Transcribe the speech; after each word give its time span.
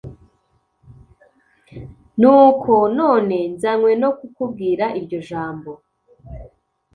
Nuko 2.19 2.73
none 2.99 3.37
nzanywe 3.53 3.91
no 4.01 4.09
kukubwira 4.17 4.85
iryo 4.99 5.19
jambo 5.29 5.71